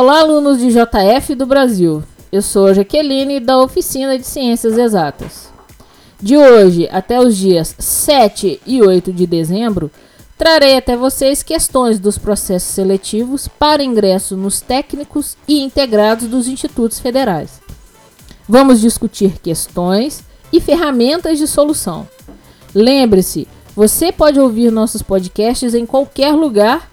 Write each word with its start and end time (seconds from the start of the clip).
Olá, 0.00 0.20
alunos 0.20 0.60
de 0.60 0.68
JF 0.68 1.34
do 1.34 1.44
Brasil. 1.44 2.04
Eu 2.30 2.40
sou 2.40 2.66
a 2.66 2.72
Jaqueline 2.72 3.40
da 3.40 3.60
Oficina 3.60 4.16
de 4.16 4.24
Ciências 4.24 4.78
Exatas. 4.78 5.52
De 6.22 6.36
hoje 6.36 6.88
até 6.92 7.18
os 7.18 7.36
dias 7.36 7.74
7 7.76 8.60
e 8.64 8.80
8 8.80 9.12
de 9.12 9.26
dezembro, 9.26 9.90
trarei 10.38 10.76
até 10.76 10.96
vocês 10.96 11.42
questões 11.42 11.98
dos 11.98 12.16
processos 12.16 12.72
seletivos 12.72 13.48
para 13.48 13.82
ingresso 13.82 14.36
nos 14.36 14.60
técnicos 14.60 15.36
e 15.48 15.64
integrados 15.64 16.28
dos 16.28 16.46
institutos 16.46 17.00
federais. 17.00 17.60
Vamos 18.48 18.80
discutir 18.80 19.40
questões 19.40 20.22
e 20.52 20.60
ferramentas 20.60 21.38
de 21.38 21.48
solução. 21.48 22.06
Lembre-se, 22.72 23.48
você 23.74 24.12
pode 24.12 24.38
ouvir 24.38 24.70
nossos 24.70 25.02
podcasts 25.02 25.74
em 25.74 25.84
qualquer 25.84 26.30
lugar 26.34 26.88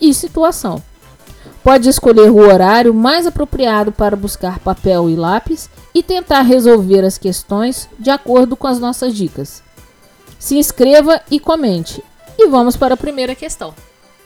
e 0.00 0.14
situação. 0.14 0.82
Pode 1.66 1.88
escolher 1.88 2.30
o 2.30 2.36
horário 2.36 2.94
mais 2.94 3.26
apropriado 3.26 3.90
para 3.90 4.14
buscar 4.14 4.60
papel 4.60 5.10
e 5.10 5.16
lápis 5.16 5.68
e 5.92 6.00
tentar 6.00 6.42
resolver 6.42 7.04
as 7.04 7.18
questões 7.18 7.88
de 7.98 8.08
acordo 8.08 8.54
com 8.54 8.68
as 8.68 8.78
nossas 8.78 9.12
dicas. 9.12 9.64
Se 10.38 10.56
inscreva 10.56 11.20
e 11.28 11.40
comente. 11.40 12.04
E 12.38 12.46
vamos 12.46 12.76
para 12.76 12.94
a 12.94 12.96
primeira 12.96 13.34
questão. 13.34 13.74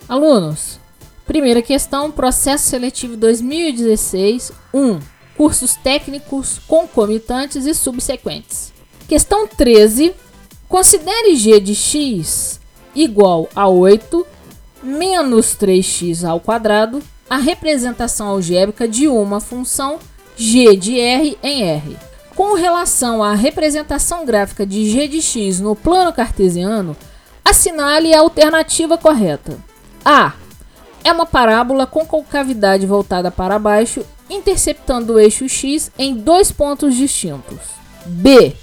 Alunos, 0.06 0.78
primeira 1.24 1.62
questão, 1.62 2.10
processo 2.10 2.68
seletivo 2.68 3.16
2016 3.16 4.52
1. 4.74 4.98
Cursos 5.34 5.76
técnicos 5.76 6.60
concomitantes 6.68 7.64
e 7.64 7.72
subsequentes. 7.72 8.70
Questão 9.08 9.46
13. 9.46 10.12
Considere 10.68 11.34
g 11.36 11.58
de 11.58 11.74
x 11.74 12.60
igual 12.94 13.48
a 13.54 13.66
8 13.66 14.26
menos 14.82 15.56
3x 15.56 16.28
ao 16.28 16.38
quadrado 16.38 17.02
a 17.30 17.36
representação 17.36 18.26
algébrica 18.26 18.88
de 18.88 19.06
uma 19.06 19.38
função 19.38 20.00
g 20.36 20.76
de 20.76 20.98
r 20.98 21.38
em 21.40 21.62
R. 21.62 21.96
Com 22.34 22.54
relação 22.54 23.22
à 23.22 23.34
representação 23.34 24.26
gráfica 24.26 24.66
de 24.66 24.90
g 24.90 25.06
de 25.06 25.22
x 25.22 25.60
no 25.60 25.76
plano 25.76 26.12
cartesiano, 26.12 26.96
assinale 27.44 28.12
a 28.12 28.18
alternativa 28.18 28.98
correta. 28.98 29.56
A. 30.04 30.32
É 31.04 31.12
uma 31.12 31.24
parábola 31.24 31.86
com 31.86 32.04
concavidade 32.04 32.84
voltada 32.84 33.30
para 33.30 33.60
baixo, 33.60 34.04
interceptando 34.28 35.14
o 35.14 35.20
eixo 35.20 35.48
x 35.48 35.92
em 35.96 36.16
dois 36.16 36.50
pontos 36.50 36.96
distintos. 36.96 37.60
B. 38.06 38.56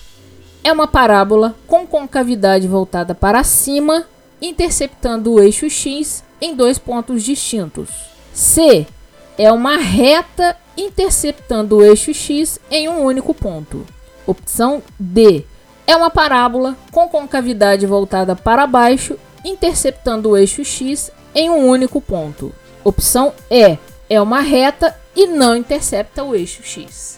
É 0.61 0.73
uma 0.73 0.87
parábola 0.87 1.55
com 1.65 1.87
concavidade 1.87 2.67
voltada 2.67 3.15
para 3.15 3.45
cima, 3.45 4.05
interceptando 4.41 5.33
o 5.33 5.41
eixo 5.41 5.69
x 5.69 6.21
em 6.41 6.53
dois 6.53 6.77
pontos 6.77 7.23
distintos. 7.23 8.16
C 8.37 8.85
é 9.35 9.51
uma 9.51 9.77
reta 9.77 10.55
interceptando 10.77 11.77
o 11.77 11.83
eixo 11.83 12.13
x 12.13 12.59
em 12.69 12.87
um 12.87 13.01
único 13.01 13.33
ponto. 13.33 13.83
Opção 14.27 14.83
D 14.99 15.43
é 15.87 15.95
uma 15.95 16.11
parábola 16.11 16.77
com 16.91 17.09
concavidade 17.09 17.87
voltada 17.87 18.35
para 18.35 18.67
baixo, 18.67 19.17
interceptando 19.43 20.29
o 20.29 20.37
eixo 20.37 20.63
x 20.63 21.11
em 21.33 21.49
um 21.49 21.65
único 21.65 21.99
ponto. 21.99 22.53
Opção 22.83 23.33
E 23.49 23.75
é 24.07 24.21
uma 24.21 24.41
reta 24.41 24.95
e 25.15 25.25
não 25.25 25.55
intercepta 25.55 26.23
o 26.23 26.35
eixo 26.35 26.61
x. 26.61 27.17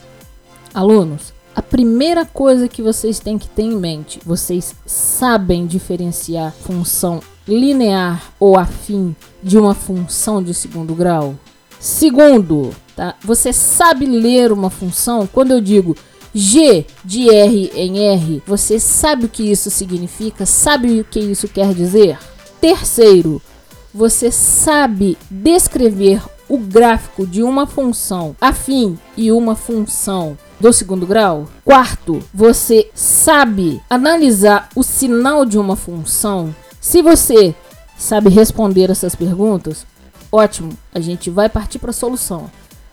Alunos, 0.72 1.34
a 1.54 1.60
primeira 1.60 2.24
coisa 2.24 2.66
que 2.66 2.80
vocês 2.80 3.20
têm 3.20 3.36
que 3.36 3.48
ter 3.48 3.64
em 3.64 3.76
mente, 3.76 4.18
vocês 4.24 4.74
sabem 4.86 5.66
diferenciar 5.66 6.54
função 6.62 7.20
linear 7.50 8.32
ou 8.38 8.58
afim 8.58 9.14
de 9.42 9.58
uma 9.58 9.74
função 9.74 10.42
de 10.42 10.54
segundo 10.54 10.94
grau? 10.94 11.34
Segundo, 11.78 12.70
tá? 12.94 13.14
Você 13.24 13.52
sabe 13.52 14.06
ler 14.06 14.52
uma 14.52 14.70
função? 14.70 15.26
Quando 15.26 15.50
eu 15.50 15.60
digo 15.60 15.96
G 16.34 16.86
de 17.04 17.28
R 17.28 17.72
em 17.74 17.98
R, 17.98 18.42
você 18.46 18.78
sabe 18.78 19.24
o 19.24 19.28
que 19.28 19.50
isso 19.50 19.70
significa? 19.70 20.46
Sabe 20.46 21.00
o 21.00 21.04
que 21.04 21.18
isso 21.18 21.48
quer 21.48 21.74
dizer? 21.74 22.18
Terceiro, 22.60 23.42
você 23.92 24.30
sabe 24.30 25.18
descrever 25.30 26.22
o 26.48 26.58
gráfico 26.58 27.26
de 27.26 27.42
uma 27.42 27.66
função 27.66 28.36
afim 28.40 28.98
e 29.16 29.32
uma 29.32 29.56
função 29.56 30.36
do 30.60 30.72
segundo 30.72 31.06
grau? 31.06 31.48
Quarto, 31.64 32.20
você 32.32 32.90
sabe 32.94 33.80
analisar 33.88 34.68
o 34.76 34.82
sinal 34.82 35.44
de 35.44 35.58
uma 35.58 35.74
função? 35.74 36.54
Se 36.80 37.02
você 37.02 37.54
sabe 37.98 38.30
responder 38.30 38.90
essas 38.90 39.14
perguntas, 39.14 39.86
ótimo, 40.32 40.72
a 40.94 40.98
gente 40.98 41.28
vai 41.28 41.46
partir 41.46 41.78
para 41.78 41.90
a 41.90 41.92
solução. 41.92 42.50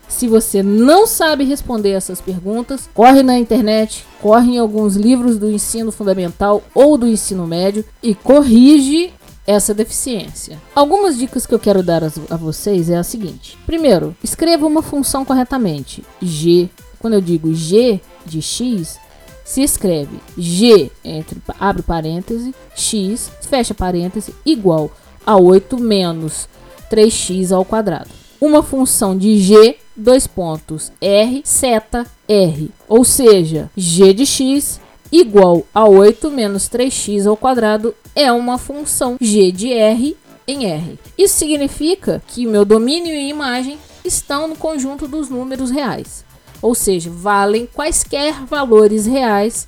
Se 0.09 0.27
você 0.27 0.61
não 0.61 1.07
sabe 1.07 1.45
responder 1.45 1.91
essas 1.91 2.19
perguntas, 2.19 2.89
corre 2.93 3.23
na 3.23 3.39
internet, 3.39 4.05
corre 4.21 4.55
em 4.55 4.57
alguns 4.57 4.97
livros 4.97 5.37
do 5.37 5.49
ensino 5.49 5.89
fundamental 5.91 6.61
ou 6.73 6.97
do 6.97 7.07
ensino 7.07 7.47
médio 7.47 7.85
e 8.03 8.13
corrige 8.13 9.13
essa 9.45 9.73
deficiência. 9.73 10.61
Algumas 10.75 11.17
dicas 11.17 11.45
que 11.45 11.53
eu 11.53 11.59
quero 11.59 11.81
dar 11.81 12.03
a 12.03 12.35
vocês 12.35 12.89
é 12.89 12.97
a 12.97 13.03
seguinte: 13.03 13.57
primeiro, 13.65 14.13
escreva 14.21 14.65
uma 14.65 14.81
função 14.81 15.23
corretamente. 15.23 16.03
G, 16.21 16.69
quando 16.99 17.13
eu 17.13 17.21
digo 17.21 17.53
g 17.53 18.01
de 18.25 18.41
x, 18.41 18.99
se 19.47 19.63
escreve 19.63 20.19
g 20.37 20.91
entre 21.05 21.41
abre 21.57 21.81
parêntese 21.81 22.53
x 22.75 23.31
fecha 23.49 23.73
parêntese 23.73 24.35
igual 24.45 24.91
a 25.25 25.37
8 25.37 25.79
menos 25.79 26.49
3x 26.91 27.55
ao 27.55 27.63
quadrado. 27.63 28.09
Uma 28.41 28.61
função 28.61 29.17
de 29.17 29.39
g 29.39 29.77
dois 29.95 30.27
pontos 30.27 30.91
r 31.01 31.41
seta 31.45 32.05
r, 32.27 32.69
ou 32.89 33.05
seja, 33.05 33.71
g 33.75 34.13
de 34.13 34.25
x 34.25 34.81
igual 35.11 35.65
a 35.73 35.85
8 35.85 36.29
menos 36.29 36.63
3x 36.69 37.25
ao 37.25 37.37
quadrado 37.37 37.95
é 38.13 38.29
uma 38.31 38.57
função 38.57 39.15
g 39.19 39.49
de 39.53 39.71
r 39.71 40.17
em 40.45 40.65
r. 40.65 40.99
Isso 41.17 41.37
significa 41.37 42.21
que 42.27 42.45
meu 42.45 42.65
domínio 42.65 43.13
e 43.13 43.29
imagem 43.29 43.77
estão 44.03 44.47
no 44.47 44.57
conjunto 44.57 45.07
dos 45.07 45.29
números 45.29 45.71
reais 45.71 46.26
ou 46.61 46.75
seja, 46.75 47.09
valem 47.09 47.67
quaisquer 47.67 48.45
valores 48.45 49.05
reais, 49.05 49.67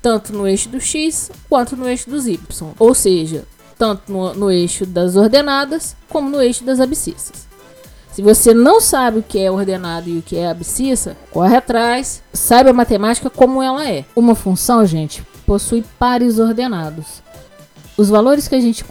tanto 0.00 0.32
no 0.32 0.46
eixo 0.46 0.68
do 0.68 0.80
x 0.80 1.30
quanto 1.48 1.76
no 1.76 1.88
eixo 1.88 2.08
dos 2.08 2.26
y, 2.26 2.38
ou 2.78 2.94
seja, 2.94 3.44
tanto 3.78 4.10
no, 4.10 4.34
no 4.34 4.50
eixo 4.50 4.86
das 4.86 5.16
ordenadas 5.16 5.96
como 6.08 6.30
no 6.30 6.40
eixo 6.40 6.64
das 6.64 6.80
abscissas. 6.80 7.46
Se 8.12 8.22
você 8.22 8.54
não 8.54 8.80
sabe 8.80 9.18
o 9.18 9.22
que 9.22 9.38
é 9.38 9.50
ordenado 9.50 10.08
e 10.08 10.18
o 10.18 10.22
que 10.22 10.36
é 10.36 10.48
abscissa, 10.48 11.16
corre 11.30 11.54
atrás, 11.54 12.22
saiba 12.32 12.70
a 12.70 12.72
matemática 12.72 13.28
como 13.28 13.62
ela 13.62 13.86
é. 13.86 14.06
Uma 14.16 14.34
função, 14.34 14.86
gente, 14.86 15.22
possui 15.44 15.84
pares 15.98 16.38
ordenados. 16.38 17.22
Os 17.96 18.10
valores 18.10 18.46
que 18.46 18.54
a 18.54 18.60
gente 18.60 18.84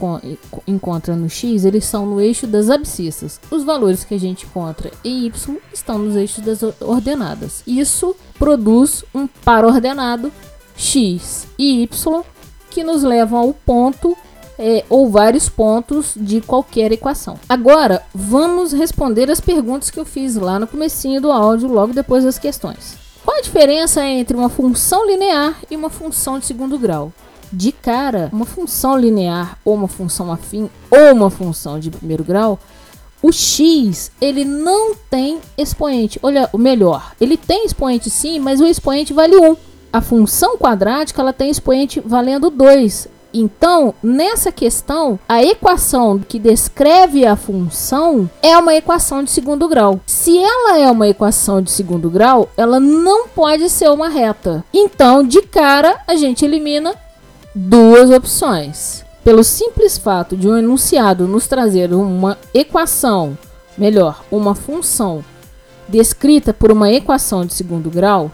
encontra 0.67 1.15
no 1.15 1.29
x, 1.29 1.63
eles 1.63 1.85
são 1.85 2.07
no 2.07 2.19
eixo 2.19 2.47
das 2.47 2.71
abscissas. 2.71 3.39
Os 3.51 3.63
valores 3.63 4.03
que 4.03 4.15
a 4.15 4.19
gente 4.19 4.47
encontra 4.47 4.89
em 5.03 5.25
y 5.27 5.57
estão 5.71 5.99
nos 5.99 6.15
eixos 6.15 6.43
das 6.43 6.63
ordenadas. 6.81 7.61
Isso 7.67 8.15
produz 8.39 9.05
um 9.13 9.27
par 9.27 9.63
ordenado 9.63 10.31
x 10.75 11.47
e 11.57 11.83
y 11.83 12.23
que 12.71 12.83
nos 12.83 13.03
levam 13.03 13.39
ao 13.39 13.53
ponto 13.53 14.17
é, 14.57 14.83
ou 14.89 15.09
vários 15.09 15.47
pontos 15.49 16.13
de 16.15 16.41
qualquer 16.41 16.91
equação. 16.91 17.37
Agora, 17.47 18.01
vamos 18.13 18.73
responder 18.73 19.29
as 19.29 19.39
perguntas 19.39 19.91
que 19.91 19.99
eu 19.99 20.05
fiz 20.05 20.35
lá 20.35 20.57
no 20.57 20.65
comecinho 20.65 21.21
do 21.21 21.31
áudio, 21.31 21.69
logo 21.69 21.93
depois 21.93 22.23
das 22.23 22.39
questões. 22.39 22.97
Qual 23.23 23.37
a 23.37 23.41
diferença 23.41 24.03
entre 24.05 24.35
uma 24.35 24.49
função 24.49 25.05
linear 25.05 25.57
e 25.69 25.75
uma 25.75 25.89
função 25.89 26.39
de 26.39 26.45
segundo 26.45 26.79
grau? 26.79 27.11
De 27.55 27.71
cara 27.71 28.29
uma 28.31 28.45
função 28.45 28.97
linear 28.97 29.57
ou 29.63 29.73
uma 29.73 29.87
função 29.87 30.31
afim 30.31 30.69
ou 30.91 31.13
uma 31.13 31.29
função 31.29 31.79
de 31.79 31.89
primeiro 31.89 32.23
grau, 32.23 32.59
o 33.21 33.31
x 33.31 34.11
ele 34.21 34.45
não 34.45 34.93
tem 35.09 35.39
expoente. 35.57 36.19
Olha, 36.21 36.49
o 36.53 36.57
melhor, 36.57 37.13
ele 37.19 37.37
tem 37.37 37.65
expoente 37.65 38.09
sim, 38.09 38.39
mas 38.39 38.59
o 38.59 38.65
expoente 38.65 39.13
vale 39.13 39.37
1. 39.37 39.55
A 39.91 40.01
função 40.01 40.57
quadrática 40.57 41.21
ela 41.21 41.33
tem 41.33 41.49
expoente 41.49 42.01
valendo 42.01 42.49
2. 42.49 43.15
Então, 43.37 43.93
nessa 44.01 44.49
questão, 44.49 45.19
a 45.27 45.43
equação 45.43 46.19
que 46.19 46.39
descreve 46.39 47.25
a 47.25 47.35
função 47.35 48.29
é 48.41 48.57
uma 48.57 48.73
equação 48.73 49.23
de 49.23 49.29
segundo 49.29 49.67
grau. 49.67 49.99
Se 50.05 50.37
ela 50.37 50.77
é 50.77 50.89
uma 50.89 51.07
equação 51.07 51.61
de 51.61 51.69
segundo 51.69 52.09
grau, 52.09 52.49
ela 52.55 52.79
não 52.79 53.27
pode 53.27 53.69
ser 53.69 53.89
uma 53.89 54.07
reta. 54.07 54.63
Então, 54.73 55.21
de 55.21 55.41
cara, 55.41 56.01
a 56.07 56.15
gente 56.15 56.45
elimina 56.45 56.95
duas 57.55 58.09
opções. 58.09 59.05
Pelo 59.23 59.43
simples 59.43 59.97
fato 59.97 60.35
de 60.35 60.47
um 60.47 60.57
enunciado 60.57 61.25
nos 61.25 61.47
trazer 61.47 61.93
uma 61.93 62.37
equação, 62.53 63.37
melhor, 63.77 64.23
uma 64.29 64.53
função 64.53 65.23
descrita 65.87 66.53
por 66.53 66.71
uma 66.71 66.91
equação 66.91 67.45
de 67.45 67.53
segundo 67.53 67.89
grau, 67.89 68.29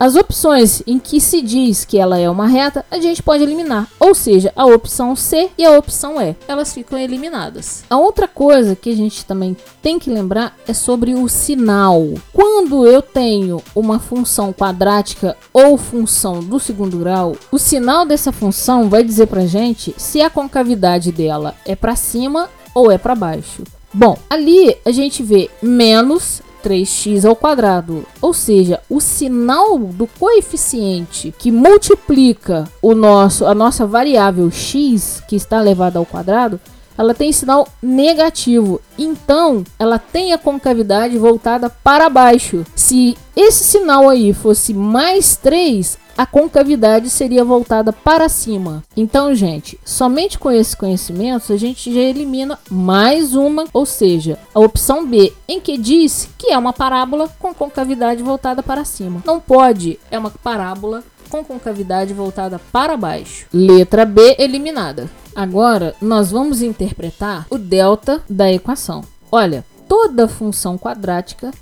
As 0.00 0.14
opções 0.14 0.80
em 0.86 0.98
que 0.98 1.20
se 1.20 1.42
diz 1.42 1.84
que 1.84 1.98
ela 1.98 2.18
é 2.18 2.30
uma 2.30 2.46
reta, 2.46 2.84
a 2.88 3.00
gente 3.00 3.20
pode 3.20 3.42
eliminar. 3.42 3.88
Ou 3.98 4.14
seja, 4.14 4.52
a 4.54 4.64
opção 4.64 5.16
C 5.16 5.50
e 5.58 5.64
a 5.64 5.76
opção 5.76 6.22
E, 6.22 6.36
elas 6.46 6.72
ficam 6.72 6.96
eliminadas. 6.96 7.82
A 7.90 7.96
outra 7.96 8.28
coisa 8.28 8.76
que 8.76 8.90
a 8.90 8.96
gente 8.96 9.24
também 9.24 9.56
tem 9.82 9.98
que 9.98 10.08
lembrar 10.08 10.56
é 10.68 10.72
sobre 10.72 11.14
o 11.14 11.28
sinal. 11.28 12.06
Quando 12.32 12.86
eu 12.86 13.02
tenho 13.02 13.60
uma 13.74 13.98
função 13.98 14.52
quadrática 14.52 15.36
ou 15.52 15.76
função 15.76 16.40
do 16.40 16.60
segundo 16.60 16.98
grau, 16.98 17.36
o 17.50 17.58
sinal 17.58 18.06
dessa 18.06 18.30
função 18.30 18.88
vai 18.88 19.02
dizer 19.02 19.26
pra 19.26 19.46
gente 19.46 19.92
se 19.96 20.22
a 20.22 20.30
concavidade 20.30 21.10
dela 21.10 21.56
é 21.66 21.74
para 21.74 21.96
cima 21.96 22.48
ou 22.72 22.90
é 22.92 22.98
para 22.98 23.16
baixo. 23.16 23.64
Bom, 23.92 24.16
ali 24.28 24.76
a 24.84 24.92
gente 24.92 25.22
vê 25.22 25.50
menos 25.62 26.42
3x 26.62 27.24
ao 27.24 27.36
quadrado. 27.36 28.04
Ou 28.20 28.32
seja, 28.34 28.80
o 28.88 29.00
sinal 29.00 29.78
do 29.78 30.06
coeficiente 30.06 31.34
que 31.38 31.50
multiplica 31.50 32.64
o 32.82 32.94
nosso, 32.94 33.46
a 33.46 33.54
nossa 33.54 33.86
variável 33.86 34.50
x, 34.50 35.22
que 35.28 35.36
está 35.36 35.60
elevada 35.60 35.98
ao 35.98 36.06
quadrado, 36.06 36.60
ela 36.98 37.14
tem 37.14 37.30
sinal 37.30 37.68
negativo. 37.80 38.80
Então, 38.98 39.64
ela 39.78 39.98
tem 39.98 40.32
a 40.32 40.38
concavidade 40.38 41.16
voltada 41.16 41.70
para 41.70 42.10
baixo. 42.10 42.66
Se 42.74 43.16
esse 43.36 43.62
sinal 43.62 44.08
aí 44.08 44.32
fosse 44.32 44.74
mais 44.74 45.36
3, 45.36 45.96
a 46.18 46.26
concavidade 46.26 47.08
seria 47.08 47.44
voltada 47.44 47.92
para 47.92 48.28
cima. 48.28 48.82
Então, 48.96 49.32
gente, 49.32 49.78
somente 49.84 50.36
com 50.36 50.50
esses 50.50 50.74
conhecimentos 50.74 51.48
a 51.48 51.56
gente 51.56 51.94
já 51.94 52.00
elimina 52.00 52.58
mais 52.68 53.36
uma, 53.36 53.66
ou 53.72 53.86
seja, 53.86 54.36
a 54.52 54.58
opção 54.58 55.06
B, 55.06 55.32
em 55.46 55.60
que 55.60 55.78
diz 55.78 56.28
que 56.36 56.50
é 56.50 56.58
uma 56.58 56.72
parábola 56.72 57.30
com 57.38 57.54
concavidade 57.54 58.20
voltada 58.20 58.64
para 58.64 58.84
cima. 58.84 59.22
Não 59.24 59.38
pode, 59.38 60.00
é 60.10 60.18
uma 60.18 60.30
parábola 60.30 61.04
com 61.28 61.44
concavidade 61.44 62.12
voltada 62.12 62.60
para 62.72 62.96
baixo. 62.96 63.46
Letra 63.52 64.04
B 64.04 64.34
eliminada. 64.38 65.08
Agora, 65.38 65.94
nós 66.02 66.32
vamos 66.32 66.62
interpretar 66.62 67.46
o 67.48 67.56
delta 67.56 68.20
da 68.28 68.52
equação. 68.52 69.04
Olha, 69.30 69.64
toda 69.86 70.26
função 70.26 70.76
quadrática 70.76 71.52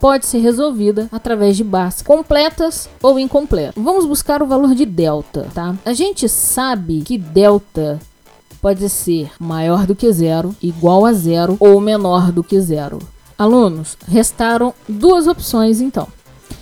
pode 0.00 0.24
ser 0.24 0.38
resolvida 0.38 1.06
através 1.12 1.54
de 1.54 1.62
bases 1.62 2.00
completas 2.00 2.88
ou 3.02 3.18
incompletas. 3.18 3.74
Vamos 3.76 4.06
buscar 4.06 4.42
o 4.42 4.46
valor 4.46 4.74
de 4.74 4.86
delta, 4.86 5.48
tá? 5.52 5.76
A 5.84 5.92
gente 5.92 6.30
sabe 6.30 7.02
que 7.02 7.18
delta 7.18 8.00
pode 8.62 8.88
ser 8.88 9.30
maior 9.38 9.86
do 9.86 9.94
que 9.94 10.10
zero, 10.10 10.56
igual 10.62 11.04
a 11.04 11.12
zero 11.12 11.58
ou 11.60 11.78
menor 11.78 12.32
do 12.32 12.42
que 12.42 12.58
zero. 12.58 13.00
Alunos, 13.36 13.98
restaram 14.08 14.72
duas 14.88 15.26
opções 15.26 15.82
então. 15.82 16.08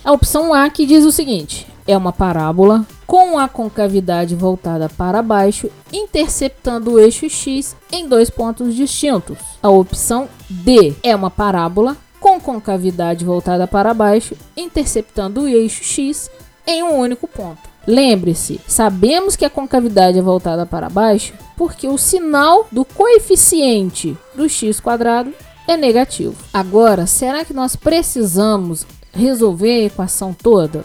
A 0.03 0.11
opção 0.11 0.53
A 0.53 0.69
que 0.69 0.85
diz 0.85 1.05
o 1.05 1.11
seguinte: 1.13 1.65
é 1.87 1.95
uma 1.95 2.11
parábola 2.11 2.85
com 3.05 3.37
a 3.37 3.47
concavidade 3.47 4.35
voltada 4.35 4.89
para 4.89 5.21
baixo, 5.21 5.69
interceptando 5.91 6.93
o 6.93 6.99
eixo 6.99 7.29
x 7.29 7.75
em 7.91 8.07
dois 8.07 8.29
pontos 8.29 8.75
distintos. 8.75 9.37
A 9.61 9.69
opção 9.69 10.27
D 10.49 10.93
é 11.03 11.15
uma 11.15 11.29
parábola 11.29 11.97
com 12.19 12.39
concavidade 12.39 13.23
voltada 13.23 13.67
para 13.67 13.93
baixo, 13.93 14.35
interceptando 14.57 15.41
o 15.41 15.47
eixo 15.47 15.83
x 15.83 16.29
em 16.65 16.81
um 16.81 16.97
único 16.97 17.27
ponto. 17.27 17.75
Lembre-se, 17.87 18.59
sabemos 18.67 19.35
que 19.35 19.45
a 19.45 19.49
concavidade 19.49 20.17
é 20.17 20.21
voltada 20.21 20.65
para 20.65 20.89
baixo 20.89 21.33
porque 21.55 21.87
o 21.87 21.97
sinal 21.97 22.67
do 22.71 22.83
coeficiente 22.83 24.17
do 24.33 24.49
x 24.49 24.79
quadrado 24.79 25.31
é 25.67 25.77
negativo. 25.77 26.35
Agora, 26.51 27.05
será 27.05 27.45
que 27.45 27.53
nós 27.53 27.75
precisamos 27.75 28.85
resolver 29.13 29.71
a 29.71 29.85
equação 29.85 30.33
toda? 30.33 30.83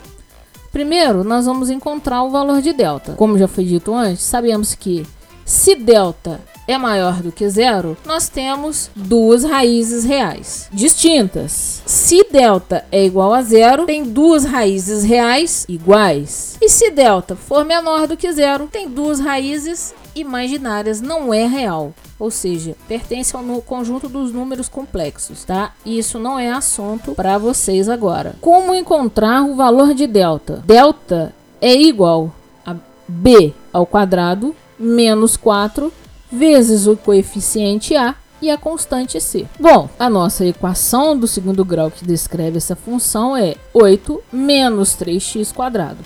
Primeiro, 0.72 1.24
nós 1.24 1.46
vamos 1.46 1.70
encontrar 1.70 2.22
o 2.22 2.30
valor 2.30 2.62
de 2.62 2.72
delta. 2.72 3.14
Como 3.14 3.38
já 3.38 3.48
foi 3.48 3.64
dito 3.64 3.92
antes, 3.92 4.22
sabemos 4.22 4.74
que 4.74 5.04
se 5.44 5.74
delta 5.74 6.40
é 6.68 6.78
maior 6.78 7.20
do 7.20 7.32
que 7.32 7.48
zero, 7.48 7.96
nós 8.06 8.28
temos 8.28 8.90
duas 8.94 9.42
raízes 9.42 10.04
reais 10.04 10.68
distintas. 10.72 11.82
Se 11.84 12.24
delta 12.30 12.84
é 12.92 13.04
igual 13.04 13.34
a 13.34 13.42
zero, 13.42 13.86
tem 13.86 14.04
duas 14.04 14.44
raízes 14.44 15.02
reais 15.02 15.66
iguais. 15.68 16.56
E 16.62 16.68
se 16.68 16.90
delta 16.90 17.34
for 17.34 17.64
menor 17.64 18.06
do 18.06 18.16
que 18.16 18.30
zero, 18.32 18.68
tem 18.70 18.88
duas 18.88 19.18
raízes 19.18 19.92
imaginárias, 20.14 21.00
não 21.00 21.32
é 21.32 21.46
real. 21.46 21.92
Ou 22.18 22.30
seja, 22.30 22.76
pertence 22.86 23.34
ao 23.34 23.42
conjunto 23.62 24.08
dos 24.08 24.32
números 24.32 24.68
complexos, 24.68 25.44
tá? 25.44 25.72
Isso 25.84 26.18
não 26.18 26.38
é 26.38 26.50
assunto 26.50 27.14
para 27.14 27.38
vocês 27.38 27.88
agora. 27.88 28.36
Como 28.40 28.74
encontrar 28.74 29.42
o 29.42 29.56
valor 29.56 29.94
de 29.94 30.06
delta? 30.06 30.62
Delta 30.66 31.34
é 31.60 31.74
igual 31.74 32.32
a 32.66 32.76
b 33.08 33.54
ao 33.72 33.86
quadrado 33.86 34.54
menos 34.78 35.36
4 35.36 35.92
vezes 36.30 36.86
o 36.86 36.96
coeficiente 36.96 37.96
A 37.96 38.14
e 38.40 38.50
a 38.50 38.56
constante 38.56 39.20
C. 39.20 39.46
Bom, 39.58 39.88
a 39.98 40.08
nossa 40.08 40.46
equação 40.46 41.18
do 41.18 41.26
segundo 41.26 41.64
grau 41.64 41.90
que 41.90 42.06
descreve 42.06 42.56
essa 42.56 42.74
função 42.74 43.36
é 43.36 43.56
8 43.74 44.22
menos 44.32 44.96
3x 44.96 45.52
quadrado. 45.52 45.98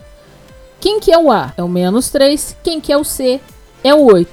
Quem 0.81 1.01
que 1.01 1.13
é 1.13 1.19
o 1.19 1.31
A? 1.31 1.53
É 1.57 1.63
o 1.63 1.69
menos 1.69 2.11
3. 2.11 2.57
Quem 2.63 2.81
que 2.81 2.93
é 2.93 2.97
o 2.97 3.05
C? 3.05 3.41
É 3.85 3.95
o 3.95 4.05
8. 4.07 4.29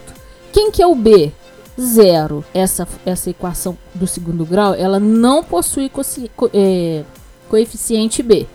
Quem 0.54 0.72
que 0.72 0.82
é 0.82 0.88
o 0.88 0.96
B? 0.96 1.32
Zero. 1.80 2.44
Essa, 2.54 2.88
essa 3.06 3.30
equação 3.30 3.78
do 3.94 4.08
segundo 4.08 4.46
grau, 4.46 4.74
ela 4.74 5.00
não 5.00 5.44
possui 5.44 5.90
co 5.90 6.02
é, 6.54 7.04
coeficiente 7.50 8.24
B. 8.24 8.48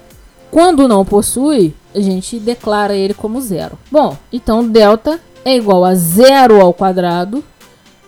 Quando 0.51 0.89
não 0.89 1.05
possui, 1.05 1.75
a 1.95 2.01
gente 2.01 2.39
declara 2.39 2.95
ele 2.95 3.13
como 3.13 3.41
zero. 3.41 3.79
Bom, 3.91 4.17
então 4.33 4.67
delta 4.67 5.21
é 5.45 5.55
igual 5.55 5.85
a 5.85 5.95
zero 5.95 6.61
ao 6.61 6.73
quadrado 6.73 7.45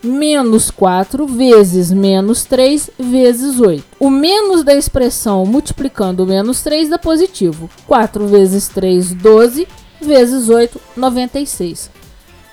menos 0.02 0.70
4 0.70 1.26
vezes 1.26 1.90
menos 1.90 2.44
3 2.44 2.90
vezes 2.98 3.60
8. 3.60 3.84
O 3.98 4.08
menos 4.10 4.62
da 4.62 4.74
expressão 4.74 5.44
multiplicando 5.44 6.22
o 6.22 6.26
menos 6.26 6.62
3 6.62 6.88
dá 6.88 6.98
positivo. 6.98 7.68
4 7.86 8.26
vezes 8.26 8.68
3, 8.68 9.12
12, 9.14 9.68
vezes 10.00 10.48
8, 10.48 10.80
96. 10.96 11.90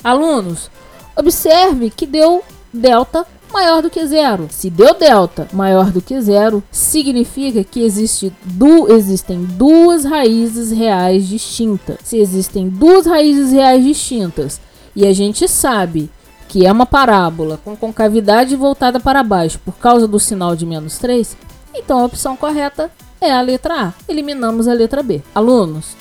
Alunos, 0.06 0.70
observe 1.16 1.90
que 1.90 2.06
deu 2.06 2.44
delta 2.72 3.26
maior 3.52 3.82
do 3.82 3.90
que 3.90 4.06
zero. 4.06 4.48
Se 4.52 4.70
deu 4.70 4.94
delta 4.94 5.48
maior 5.52 5.90
do 5.90 6.00
que 6.00 6.22
zero, 6.22 6.64
significa 6.72 7.64
que 7.64 7.82
existe 7.82 8.32
du 8.44 8.88
existem 8.92 9.44
duas 9.44 10.06
raízes 10.06 10.70
reais 10.70 11.28
distintas. 11.28 11.98
Se 12.04 12.18
existem 12.20 12.70
duas 12.70 13.08
raízes 13.08 13.52
reais 13.52 13.84
distintas 13.84 14.62
e 14.96 15.08
a 15.08 15.12
gente 15.12 15.48
sabe 15.48 16.08
que 16.48 16.68
é 16.68 16.72
uma 16.72 16.86
parábola 16.86 17.60
com 17.66 17.76
concavidade 17.76 18.56
voltada 18.56 19.00
para 19.00 19.24
baixo 19.24 19.60
por 19.66 19.74
causa 19.74 20.08
do 20.08 20.20
sinal 20.20 20.56
de 20.56 20.68
menos 20.68 21.00
3, 21.00 21.36
então 21.74 21.98
a 21.98 22.06
opção 22.06 22.38
correta 22.38 22.92
é 23.20 23.32
a 23.32 23.42
letra 23.42 23.88
A. 23.88 23.94
Eliminamos 24.08 24.68
a 24.68 24.74
letra 24.74 25.02
B. 25.02 25.24
Alunos, 25.34 25.96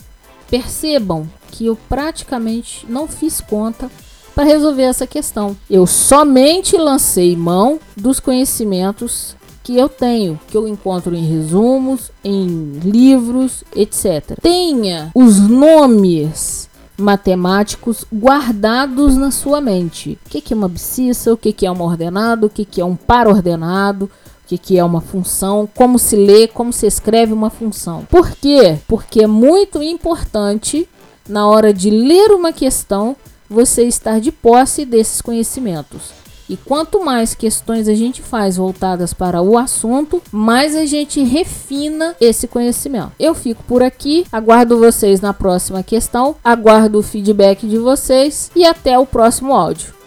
percebam 0.54 1.28
que 1.50 1.66
eu 1.66 1.76
praticamente 1.88 2.86
não 2.88 3.08
fiz 3.08 3.40
conta 3.40 3.90
para 4.36 4.44
resolver 4.44 4.84
essa 4.84 5.04
questão. 5.04 5.56
Eu 5.68 5.84
somente 5.84 6.76
lancei 6.76 7.36
mão 7.36 7.80
dos 7.96 8.20
conhecimentos 8.20 9.34
que 9.64 9.76
eu 9.76 9.88
tenho, 9.88 10.38
que 10.46 10.56
eu 10.56 10.68
encontro 10.68 11.12
em 11.12 11.26
resumos, 11.26 12.12
em 12.22 12.78
livros, 12.84 13.64
etc. 13.74 14.38
Tenha 14.40 15.10
os 15.12 15.40
nomes 15.40 16.70
matemáticos 16.96 18.04
guardados 18.14 19.16
na 19.16 19.32
sua 19.32 19.60
mente. 19.60 20.16
O 20.24 20.30
que, 20.30 20.54
é 20.54 20.56
uma 20.56 20.66
abscissa, 20.66 21.32
o 21.32 21.36
que, 21.36 21.66
é 21.66 21.70
uma 21.70 21.84
ordenada, 21.84 22.46
o 22.46 22.50
que, 22.50 22.80
é 22.80 22.84
um 22.84 22.94
par 22.94 23.26
ordenado, 23.26 24.08
o 24.44 24.58
que, 24.58 24.78
é 24.78 24.84
uma 24.84 25.00
função, 25.00 25.68
como 25.74 25.98
se 25.98 26.16
lê, 26.16 26.46
como 26.46 26.72
se 26.72 26.86
escreve 26.86 27.32
uma 27.32 27.50
função. 27.50 28.04
Por 28.10 28.30
quê? 28.30 28.78
Porque 28.86 29.24
é 29.24 29.26
muito 29.26 29.82
importante, 29.82 30.88
na 31.28 31.48
hora 31.48 31.72
de 31.72 31.90
ler 31.90 32.30
uma 32.32 32.52
questão, 32.52 33.16
você 33.48 33.84
estar 33.84 34.20
de 34.20 34.30
posse 34.30 34.84
desses 34.84 35.20
conhecimentos. 35.20 36.24
E 36.48 36.56
quanto 36.58 37.02
mais 37.02 37.34
questões 37.34 37.88
a 37.88 37.94
gente 37.94 38.20
faz 38.20 38.58
voltadas 38.58 39.14
para 39.14 39.40
o 39.40 39.56
assunto, 39.56 40.22
mais 40.30 40.76
a 40.76 40.84
gente 40.84 41.22
refina 41.22 42.14
esse 42.20 42.46
conhecimento. 42.46 43.12
Eu 43.18 43.34
fico 43.34 43.62
por 43.64 43.82
aqui, 43.82 44.26
aguardo 44.30 44.78
vocês 44.78 45.22
na 45.22 45.32
próxima 45.32 45.82
questão, 45.82 46.36
aguardo 46.44 46.98
o 46.98 47.02
feedback 47.02 47.66
de 47.66 47.78
vocês 47.78 48.50
e 48.54 48.64
até 48.64 48.98
o 48.98 49.06
próximo 49.06 49.54
áudio. 49.54 50.03